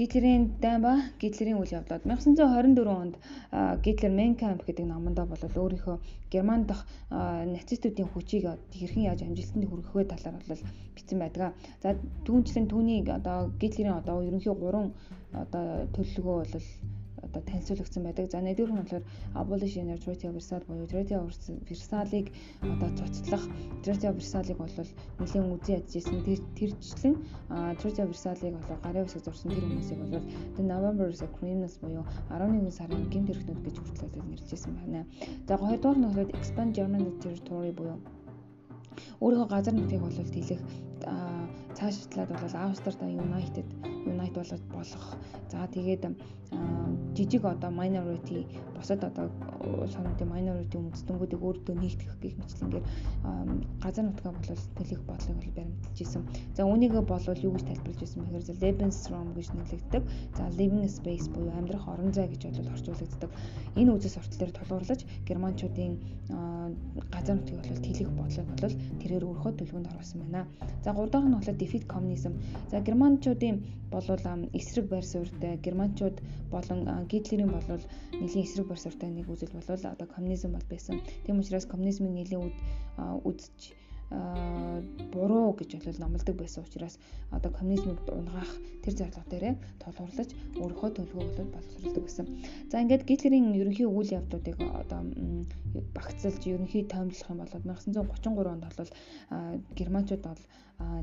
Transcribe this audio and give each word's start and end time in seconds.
Гитлерийн 0.00 0.56
дайн 0.64 0.80
ба 0.80 0.92
Гитлерийн 1.20 1.60
үйл 1.60 1.76
явдлууд 1.76 2.08
1924 2.08 2.88
онд 2.88 3.14
Гитлер 3.84 4.12
Kampf 4.40 4.64
гэдэг 4.64 4.86
номондоо 4.88 5.26
бол 5.28 5.42
өөрийнхөө 5.44 5.96
Герман 6.32 6.64
дахь 6.64 6.88
нацистуудын 7.12 8.08
хүчийг 8.08 8.48
хэрхэн 8.72 9.04
яаж 9.12 9.20
амжилтанд 9.28 9.68
хүргэх 9.68 9.92
вэ 9.92 10.04
талаар 10.08 10.40
бол 10.40 10.64
бичсэн 10.96 11.18
байдаг. 11.20 11.52
За 11.84 12.00
түүнчлэн 12.24 12.66
түүнийг 12.72 13.12
одоо 13.12 13.52
Гитлерийн 13.60 14.00
одоо 14.00 14.24
ерөнхий 14.24 14.48
3 14.48 14.88
одоо 15.42 15.64
төлөвлөгөө 15.92 16.36
бол 16.48 16.64
одоо 17.30 17.42
танилцуулагдсан 17.46 18.02
байдаг. 18.02 18.26
За 18.30 18.42
нэгдүгээр 18.42 18.72
нь 18.74 18.80
болохоор 18.82 19.04
abolition 19.38 19.88
of 19.94 20.02
Treaty 20.02 20.26
Versailles 20.28 20.66
буюу 20.66 20.86
Treaty 20.90 21.14
Versailles-ыг 21.68 22.26
одоо 22.60 22.90
цуцлах 22.98 23.44
Treaty 23.82 24.10
Versailles-ыг 24.10 24.58
бол 24.58 24.74
нэлийн 25.22 25.46
үзий 25.54 25.74
ядчихсан. 25.78 26.18
Тэрчлэн 26.58 27.14
Treaty 27.78 28.02
Versailles-ыг 28.10 28.54
бол 28.58 28.82
гарын 28.82 29.06
үсэг 29.06 29.22
зурсан 29.22 29.54
тэр 29.54 29.64
хүмүүсийг 29.64 29.98
бол 30.02 30.26
The 30.58 30.62
November 30.66 31.08
Criminals 31.38 31.78
буюу 31.78 32.04
11 32.28 32.74
сарын 32.74 33.06
гэмт 33.06 33.30
хэрэгтнүүд 33.30 33.62
гэж 33.62 33.76
хүртэл 33.78 34.26
нэрлэжсэн 34.26 34.72
байна. 34.74 35.06
За 35.46 35.54
хоёрдугаар 35.56 35.98
нь 35.98 36.06
болохоор 36.06 36.28
Expand 36.34 36.74
German 36.74 37.06
Territory 37.22 37.70
буюу 37.70 37.98
өөрийнхөө 39.20 39.48
газар 39.54 39.74
нутгийг 39.74 40.02
бол 40.02 40.16
тэлэх 40.34 40.60
цаашлаад 41.76 42.28
бол 42.28 42.54
Австрид 42.54 43.00
United 43.02 43.66
Unite 44.06 44.34
болгож 44.34 44.60
болох. 44.72 45.16
За 45.50 45.66
тэгээд 45.66 46.04
жижиг 47.14 47.44
одоо 47.44 47.70
minority 47.70 48.46
бусад 48.74 49.04
одоо 49.04 49.30
сонгоны 49.86 50.26
minority 50.34 50.76
үндэстнүүдийг 50.80 51.40
өөртөө 51.40 51.74
нэгтгэх 51.78 52.14
гэх 52.22 52.34
мэтлэнгээр 52.40 52.84
газар 53.84 54.04
нутгаа 54.04 54.32
бол 54.32 54.50
төлөх 54.76 55.00
бодлого 55.06 55.36
бол 55.38 55.54
баримталж 55.56 55.98
исэн. 56.00 56.22
За 56.56 56.64
үүнийг 56.64 56.92
бол 56.96 57.24
юу 57.46 57.52
гэж 57.54 57.64
тайлбарлаж 57.66 58.02
исэн 58.02 58.24
бэхээр 58.24 58.60
Lebensraum 58.64 59.28
гэж 59.36 59.48
нэрлэгддэг. 59.54 60.02
За 60.36 60.42
living 60.58 60.88
space 60.88 61.28
буюу 61.30 61.52
амьдрах 61.54 61.86
орон 61.86 62.12
зай 62.12 62.26
гэж 62.28 62.50
бол 62.56 62.72
орчуулагддаг. 62.74 63.30
Энэ 63.76 63.92
үзэс 63.94 64.18
ортол 64.18 64.38
дээр 64.40 64.52
тулгуурлаж 64.58 65.00
германчуудын 65.28 65.92
газар 67.14 67.36
нутгийг 67.36 67.62
бол 67.62 67.84
тэлэх 67.84 68.10
бодлого 68.10 68.48
бол 68.58 68.74
тэрээр 69.00 69.24
өөрөхөд 69.28 69.56
төлөвөнд 69.58 69.90
оруулсан 69.92 70.20
байна. 70.22 70.46
За 70.84 70.92
гурав 70.92 71.10
дахь 71.10 71.28
нь 71.28 71.36
бол 71.36 71.60
defeat 71.62 71.84
communism. 71.86 72.32
За 72.70 72.80
германчуудын 72.86 73.56
болвол 73.90 74.24
эсрэг 74.52 74.86
байр 74.88 75.04
суурьтай 75.04 75.56
германчууд 75.66 76.16
болон 76.54 76.80
гитлерийн 77.10 77.50
болвол 77.50 77.82
нэлийн 78.20 78.44
эсрэг 78.46 78.66
байр 78.68 78.80
суурьтай 78.80 79.10
нэг 79.10 79.26
үзэл 79.28 79.52
болвол 79.56 79.82
одоо 79.92 80.06
коммунизм 80.06 80.52
бол 80.52 80.66
байсан. 80.70 81.00
Тийм 81.26 81.40
учраас 81.40 81.66
коммунизмын 81.66 82.14
нэлийн 82.14 82.42
үд 82.46 82.56
үдч 83.28 83.74
буруу 84.10 85.54
гэж 85.54 85.78
бол 85.86 86.02
номлодог 86.02 86.36
байсан 86.36 86.64
учраас 86.64 86.98
одоо 87.30 87.50
коммунизмыг 87.52 87.98
унгаах 88.10 88.50
тэр 88.82 88.94
зорилго 88.98 89.30
дээрээ 89.30 89.54
тулгуурлаж 89.82 90.30
өөрийнхөө 90.58 90.90
төлөвөө 90.98 91.26
бол 91.38 91.54
боловсруулдаг 91.54 92.04
байсан. 92.06 92.26
За 92.70 92.82
ингээд 92.82 93.06
Гитлерийн 93.06 93.54
ерөнхий 93.54 93.86
үйл 93.86 94.10
явдлуудыг 94.18 94.56
одоо 94.82 95.00
багцлж 95.94 96.42
ерөнхий 96.42 96.82
тоймлох 96.90 97.30
юм 97.30 97.38
бол 97.38 97.54
1933 97.54 98.54
онд 98.54 98.64
бол 98.66 98.90
германчууд 99.78 100.22
бол 100.26 100.42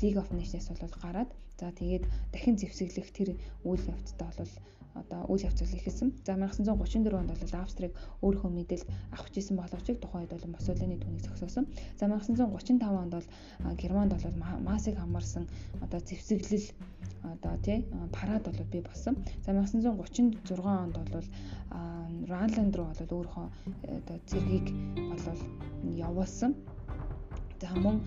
League 0.00 0.18
of 0.18 0.30
Nations 0.34 0.66
бол 0.70 0.94
гараад 1.02 1.30
за 1.60 1.70
тэгээд 1.70 2.04
дахин 2.32 2.56
зэвсэглэх 2.58 3.10
тэр 3.14 3.28
үйл 3.62 3.84
явцтай 3.94 4.30
бол 4.38 4.52
одоо 4.94 5.20
үйл 5.28 5.46
явцыг 5.46 5.68
эхэлсэн. 5.74 6.12
За 6.26 6.34
1934 6.34 7.14
онд 7.14 7.30
бол 7.30 7.60
Австрийг 7.60 7.92
өөрийнхөө 8.22 8.50
мэдээлд 8.50 8.88
авах 9.14 9.30
гэсэн 9.30 9.56
боловч 9.56 9.86
тухайн 9.98 10.26
үед 10.26 10.32
бол 10.34 10.54
Муссолини 10.54 10.98
түүнийг 10.98 11.22
зогсоосон. 11.26 11.66
За 11.98 12.06
1935 12.06 12.82
онд 12.96 13.12
бол 13.12 13.26
Германд 13.76 14.12
бол 14.12 14.32
массыг 14.64 14.96
хамарсан 14.98 15.48
одоо 15.82 16.00
зэвсэглэл 16.00 16.66
одоо 17.22 17.56
тий 17.64 17.84
парад 18.12 18.44
бол 18.44 18.64
бий 18.72 18.82
болсон. 18.82 19.16
За 19.44 19.52
1936 19.52 20.58
онд 20.58 20.94
бол 21.12 21.26
Ранланд 22.28 22.76
руу 22.76 22.86
бол 22.86 23.16
өөрийнхөө 23.16 23.46
одоо 23.98 24.16
зэргийг 24.26 24.66
бол 25.10 25.38
явуулсан. 25.84 26.54
За 27.60 27.68
мөн 27.74 28.02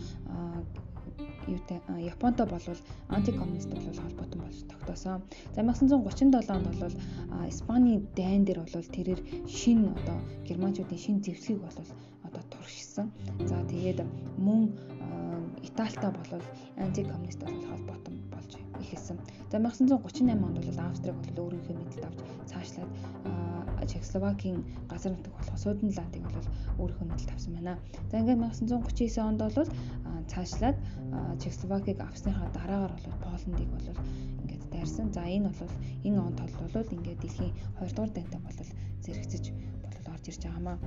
юутай 1.47 1.81
Японтой 1.99 2.45
болвол 2.45 2.77
антикоммунист 3.09 3.69
бол 3.69 3.81
холбоотой 4.03 4.41
болж 4.41 4.57
тогтоосон. 4.69 5.21
За 5.55 5.61
1937 5.61 6.49
онд 6.49 6.79
бол 6.79 6.93
Испани 7.47 7.99
дайн 8.15 8.45
дээр 8.45 8.59
бол 8.59 8.83
тэрээр 8.95 9.21
шин 9.47 9.79
одоо 9.97 10.17
германчуудын 10.47 10.97
шин 10.97 11.21
зэвсгийг 11.23 11.59
бол 11.61 11.75
одоо 12.31 12.43
туршсан. 12.49 13.11
За 13.45 13.59
тэгээд 13.67 13.99
мөн 14.39 14.71
Италитай 15.63 16.11
бол 16.11 16.41
антикоммунист 16.77 17.43
бол 17.43 17.59
холбоотой 17.67 18.15
болж 18.31 18.51
эхэлсэн. 18.79 19.17
За 19.51 19.57
1938 19.59 20.31
онд 20.39 20.57
бол 20.63 20.79
Австрик 20.79 21.15
бол 21.15 21.43
өөрийнхөө 21.43 21.75
мэдэлд 21.75 22.07
авч 22.07 22.19
цаашлаад 22.47 22.91
Чехословакийн 23.91 24.63
газар 24.87 25.11
нутаг 25.11 25.33
болох 25.35 25.57
Суданландыг 25.59 26.23
бол 26.23 26.47
өөрийнхөө 26.79 27.07
мэдэлд 27.07 27.33
авсан 27.35 27.53
байна. 27.53 27.73
За 28.11 28.17
ингээд 28.19 28.39
1939 28.39 29.27
онд 29.29 29.39
бол 29.41 29.69
цаашлаад 30.31 30.77
Чехословакийг 31.41 31.99
авсныхаа 31.99 32.47
дараагаар 32.55 32.93
бол 32.95 33.21
Поландыг 33.25 33.69
бол 33.75 33.87
ингээд 34.41 34.63
дайрсан. 34.71 35.11
За 35.13 35.21
энэ 35.27 35.49
бол 35.49 35.73
энэ 36.07 36.19
он 36.19 36.33
тол 36.39 36.53
бол 36.73 36.93
ингээд 36.95 37.19
дэлхийн 37.21 37.53
2 37.79 37.91
дугаар 37.95 38.11
дайнтай 38.15 38.41
бол 38.41 38.59
зэрэгцэж 39.03 39.45
орж 40.21 40.27
ирж 40.29 40.43
байгаамаа. 40.45 40.77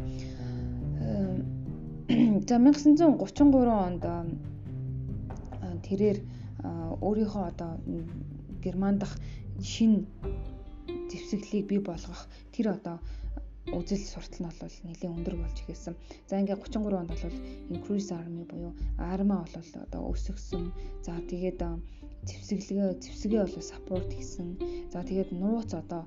За 2.49 2.57
1933 2.59 3.67
онд 3.87 4.05
тэрээр 5.87 6.19
өөрийнхөө 7.03 7.45
одоо 7.51 7.71
Герман 8.63 8.99
дахь 8.99 9.17
шин 9.63 10.07
зэвсэглийг 11.11 11.67
бий 11.67 11.81
болгох 11.81 12.23
тэр 12.55 12.79
одоо 12.79 12.97
үзэл 13.79 14.05
суртал 14.07 14.47
нь 14.47 14.55
бол 14.61 14.77
нэлээд 14.87 15.15
өндөр 15.17 15.37
болж 15.41 15.57
ирсэн. 15.67 15.95
За 16.29 16.39
ингээд 16.39 16.63
33 16.63 17.01
онд 17.01 17.11
бол 17.11 17.37
Increase 17.75 18.11
Army 18.15 18.45
буюу 18.47 18.73
армаа 18.99 19.45
бол 19.55 19.71
одоо 19.85 20.03
өсөгсөн. 20.13 20.71
За 21.03 21.13
тэгээд 21.31 21.61
зэвсэглэгээ 22.29 22.91
зэвсгээ 23.03 23.41
бол 23.43 23.69
саппорт 23.71 24.11
хийсэн. 24.15 24.49
За 24.95 25.03
тэгээд 25.03 25.31
нууц 25.35 25.71
одоо 25.75 26.03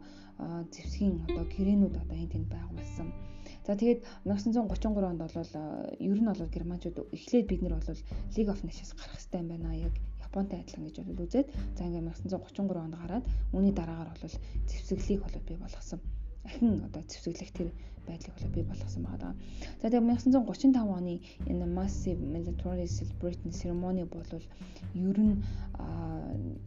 зэвсгийн 0.72 1.28
одоо 1.28 1.44
гэрээнүүд 1.52 1.96
одоо 2.00 2.16
энэ 2.16 2.32
тэнд 2.34 2.48
байгуулсан. 2.56 3.08
За 3.68 3.76
тэгээд 3.76 4.00
1933 4.24 5.12
онд 5.12 5.20
бол 5.20 5.36
ер 6.00 6.20
нь 6.24 6.30
бол 6.32 6.54
германчууд 6.56 6.98
эхлээд 7.12 7.46
бид 7.52 7.62
нар 7.62 7.76
бол 7.76 8.00
League 8.36 8.52
of 8.54 8.64
Nations 8.64 8.92
гарах 8.96 9.20
хэрэгтэй 9.20 9.42
юм 9.44 9.50
байна 9.52 9.76
яг 9.76 9.94
Японтай 10.24 10.64
адилхан 10.64 10.88
гэж 10.88 10.96
бол 11.04 11.24
үзээд 11.28 11.48
за 11.76 11.84
ингээд 11.84 12.08
1933 12.32 12.86
онд 12.86 12.96
гараад 12.96 13.26
үүний 13.52 13.74
дараагаар 13.76 14.10
бол 14.16 14.36
зэвсэглийг 14.72 15.20
бол 15.24 15.36
бий 15.48 15.58
болгосон 15.60 16.00
ахин 16.46 16.84
одоо 16.88 17.02
зэвсэглэх 17.08 17.52
тэр 17.58 17.70
байдлыг 18.08 18.34
болоо 18.36 18.52
бий 18.56 18.64
болгосон 18.64 19.04
байгаа 19.04 19.20
даа. 19.20 19.36
За 19.82 19.90
тэгээ 19.92 20.08
1935 20.08 20.98
оны 20.98 21.14
энэ 21.52 21.66
massive 21.78 22.20
military 22.36 22.88
celebrating 22.88 23.52
ceremony 23.52 24.04
бол 24.06 24.24
ер 24.96 25.18
нь 25.20 25.36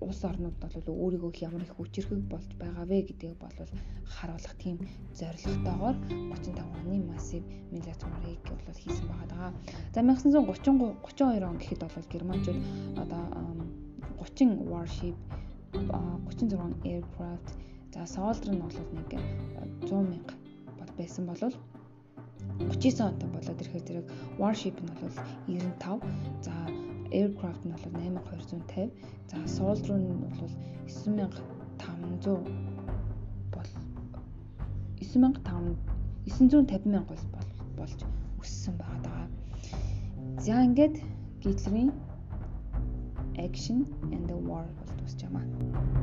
улс 0.00 0.20
орнууд 0.24 0.56
бол 0.60 0.74
өөрийгөө 1.04 1.32
ямар 1.48 1.62
их 1.64 1.72
хүчрхэг 1.76 2.20
болж 2.28 2.50
байгаа 2.60 2.84
вэ 2.84 2.98
гэдгийг 3.08 3.38
бол 3.40 3.56
харуулах 4.14 4.54
тийм 4.62 4.76
зорилготойгоор 5.18 5.96
35 6.36 6.60
оны 6.80 6.96
massive 7.10 7.44
military-г 7.72 8.44
бол 8.66 8.78
хийсэн 8.82 9.06
байгаа 9.08 9.28
даа. 9.32 9.50
За 9.94 10.00
1933 10.04 11.00
32 11.02 11.50
он 11.50 11.58
гэхэд 11.58 11.80
бол 11.80 12.12
германчууд 12.12 12.60
одоо 13.02 13.24
30 14.20 14.68
warship 14.72 15.16
36 15.72 16.84
aircraft 16.84 17.48
За 17.94 18.06
солдор 18.06 18.54
нь 18.54 18.60
бол 18.62 18.76
нэг 18.96 19.08
100 19.82 20.02
мянга 20.10 20.34
бол 20.78 20.90
байсан 20.98 21.26
бол 21.26 21.40
39 21.40 23.00
онтой 23.08 23.28
болоод 23.34 23.62
ирэхээр 23.62 23.84
зэрэг 23.86 24.06
warship 24.38 24.76
нь 24.82 24.94
бол 25.00 25.14
95. 25.46 26.02
За 26.46 26.54
aircraft 27.10 27.62
нь 27.66 27.72
бол 27.74 27.84
8250. 27.98 28.90
За 29.30 29.38
солдор 29.46 29.98
нь 29.98 30.06
бол 30.22 30.50
9500 30.86 32.46
бол 33.54 33.70
9500 35.00 36.00
950 36.26 36.86
мянга 36.86 37.14
бол 37.14 37.24
болж 37.78 38.00
өссөн 38.40 38.74
байгаа 38.78 39.00
даа. 39.06 39.24
За 40.38 40.62
ингээд 40.64 40.96
Гитлерийн 41.42 41.90
action 43.36 43.78
and 44.12 44.28
the 44.28 44.36
war 44.48 44.64
бол 44.78 44.90
тусч 44.98 45.22
ямаа. 45.24 45.99